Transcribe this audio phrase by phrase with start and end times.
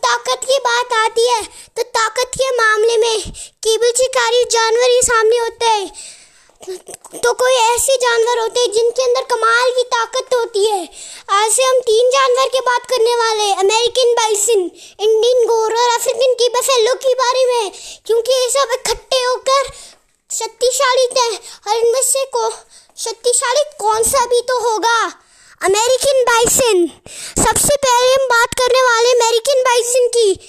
[0.00, 1.42] ताकत की बात आती है
[1.76, 3.20] तो ताकत के मामले में
[3.62, 5.86] कीबुचिकारी जानवर ही सामने होते हैं।
[7.20, 10.88] तो कोई ऐसे जानवर होते हैं जिनके अंदर कमाल की ताकत होती है।
[11.30, 14.60] आज से हम तीन जानवर की बात करने वाले हैं, अमेरिकन बाइसन,
[15.00, 17.72] इंडियन गोर और अफ्रीकन की बफेलो के बारे में।
[18.06, 19.70] क्योंकि ये सब इकट्ठे होकर
[20.30, 22.50] शक्तिशाली थे, और इनमें से को,
[22.96, 25.12] शक्तिशाली कौन सा भी तो होगा?
[25.62, 26.86] American bison.
[27.42, 30.40] सबसे पहले हम बात करने वाले अमेरिकन बाइसन की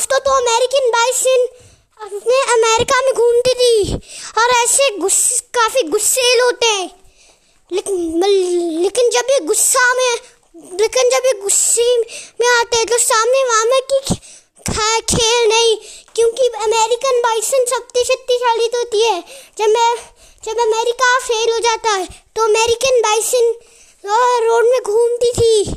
[0.00, 1.48] दोस्तों तो अमेरिकन बाइसन
[2.02, 3.94] अपने अमेरिका में घूमती थी।
[4.38, 6.90] और ऐसे गुस्से, काफ़ी गुस्सेल होते हैं।
[7.72, 8.24] लेकिन
[8.82, 10.14] लेकिन जब ये गुस्सा में,
[10.80, 11.96] लेकिन जब ये गुस्से
[12.40, 14.16] में आते हैं तो सामने वामा की
[15.16, 15.76] खेल नहीं।
[16.14, 19.20] क्योंकि अमेरिकन बाइसन सबसे शक्तिशाली तो होती है।
[19.58, 19.94] जब मैं,
[20.44, 23.54] जब अमेरिका फेल हो जाता है तो अमेरिकन बाइसन
[24.46, 25.70] रोड में घूमती थी।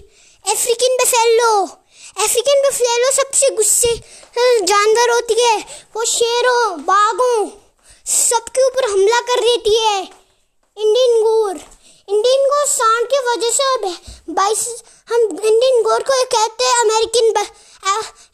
[0.52, 1.83] African buffalo.
[2.17, 3.95] अफ्रीकन बफेलो सबसे गुस्से
[4.64, 5.58] जानवर होती है।
[5.95, 7.50] वो शेरों बाघों
[8.08, 11.55] सबके ऊपर हमला कर देती है। इंडियन गोर
[12.08, 13.64] इंडियन गोर सांड की वजह से
[14.31, 14.61] बाइस
[15.09, 17.25] हम इंडियन गोर को कहते हैं अमेरिकन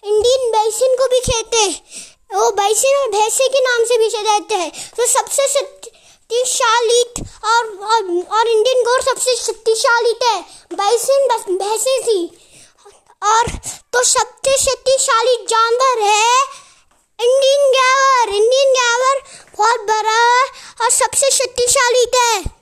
[0.05, 1.73] इंडियन बाइसन को भी कहते हैं।
[2.33, 7.01] वो बाइसन और भैंसे के नाम से भी जाते हैं। तो सबसे शक्तिशाली
[7.45, 7.63] और,
[8.31, 10.35] और इंडियन गोर सबसे शक्तिशाली थे
[10.75, 12.19] बाइसन भैंसे थी।
[13.21, 13.47] और
[13.93, 16.41] तो सबसे शक्तिशाली जानवर है।
[17.19, 19.21] इंडियन गैवर इंडियन गैवर
[19.57, 20.45] बहुत बड़ा है
[20.81, 22.58] और सबसे शक्तिशाली थे